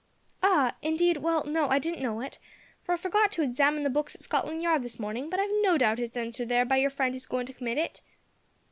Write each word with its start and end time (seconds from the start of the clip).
"Ah! 0.41 0.77
indeed, 0.81 1.17
well 1.17 1.43
no, 1.45 1.67
I 1.67 1.77
didn't 1.77 2.01
know 2.01 2.21
it, 2.21 2.39
for 2.81 2.93
I 2.93 2.97
forgot 2.97 3.31
to 3.33 3.43
examine 3.43 3.83
the 3.83 3.89
books 3.91 4.15
at 4.15 4.23
Scotland 4.23 4.63
Yard 4.63 4.81
this 4.81 4.99
morning, 4.99 5.29
but 5.29 5.39
I've 5.39 5.51
no 5.61 5.77
doubt 5.77 5.99
it's 5.99 6.17
entered 6.17 6.49
there 6.49 6.65
by 6.65 6.77
your 6.77 6.89
friend 6.89 7.13
who's 7.13 7.27
goin' 7.27 7.45
to 7.45 7.53
commit 7.53 7.77
it." 7.77 8.01